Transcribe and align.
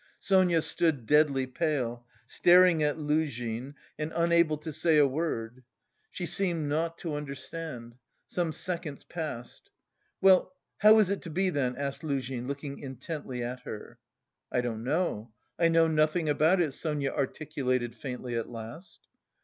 Sonia 0.17 0.63
stood 0.63 1.05
deadly 1.05 1.45
pale, 1.45 2.07
staring 2.25 2.81
at 2.81 2.97
Luzhin 2.97 3.75
and 3.99 4.11
unable 4.15 4.57
to 4.57 4.73
say 4.73 4.97
a 4.97 5.05
word. 5.05 5.61
She 6.09 6.25
seemed 6.25 6.67
not 6.67 6.97
to 6.97 7.13
understand. 7.13 7.97
Some 8.25 8.51
seconds 8.51 9.03
passed. 9.03 9.69
"Well, 10.19 10.55
how 10.79 10.97
is 10.97 11.11
it 11.11 11.21
to 11.21 11.29
be 11.29 11.51
then?" 11.51 11.75
asked 11.75 12.03
Luzhin, 12.03 12.47
looking 12.47 12.79
intently 12.79 13.43
at 13.43 13.59
her. 13.59 13.99
"I 14.51 14.61
don't 14.61 14.83
know.... 14.83 15.33
I 15.59 15.67
know 15.67 15.85
nothing 15.85 16.27
about 16.27 16.59
it," 16.59 16.71
Sonia 16.71 17.11
articulated 17.13 17.93
faintly 17.93 18.35
at 18.35 18.49
last. 18.49 19.01